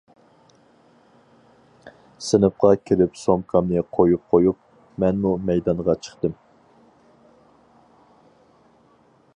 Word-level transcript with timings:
سىنىپقا 2.27 2.71
كىرىپ 2.91 3.19
سومكامنى 3.25 3.83
قويۇپ 3.99 4.23
قويۇپ، 4.35 4.59
مەنمۇ 5.05 5.35
مەيدانغا 5.51 5.97
چىقتىم. 6.07 6.35